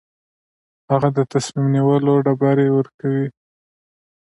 [0.91, 3.27] هغه د تصمیم نیولو ډبرې ورکوي.